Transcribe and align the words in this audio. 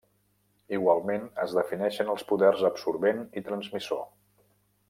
Igualment 0.77 1.27
es 1.43 1.53
defineixen 1.59 2.11
els 2.15 2.25
poders 2.33 2.65
absorbent 2.73 3.23
i 3.43 3.45
transmissor. 3.51 4.07